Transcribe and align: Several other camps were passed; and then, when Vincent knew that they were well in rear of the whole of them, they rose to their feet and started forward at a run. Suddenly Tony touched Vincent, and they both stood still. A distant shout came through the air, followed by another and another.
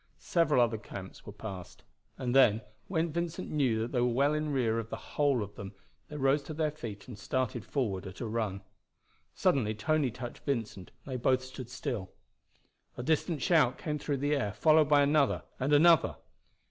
Several 0.17 0.59
other 0.59 0.79
camps 0.79 1.27
were 1.27 1.31
passed; 1.31 1.83
and 2.17 2.33
then, 2.35 2.61
when 2.87 3.11
Vincent 3.13 3.51
knew 3.51 3.81
that 3.81 3.91
they 3.91 4.01
were 4.01 4.07
well 4.07 4.33
in 4.33 4.49
rear 4.49 4.79
of 4.79 4.89
the 4.89 4.95
whole 4.95 5.43
of 5.43 5.53
them, 5.53 5.73
they 6.07 6.17
rose 6.17 6.41
to 6.41 6.55
their 6.55 6.71
feet 6.71 7.07
and 7.07 7.19
started 7.19 7.63
forward 7.63 8.07
at 8.07 8.19
a 8.19 8.25
run. 8.25 8.63
Suddenly 9.35 9.75
Tony 9.75 10.09
touched 10.09 10.43
Vincent, 10.43 10.89
and 11.05 11.11
they 11.13 11.17
both 11.17 11.43
stood 11.43 11.69
still. 11.69 12.09
A 12.97 13.03
distant 13.03 13.43
shout 13.43 13.77
came 13.77 13.99
through 13.99 14.17
the 14.17 14.35
air, 14.35 14.53
followed 14.53 14.89
by 14.89 15.03
another 15.03 15.43
and 15.59 15.71
another. 15.71 16.15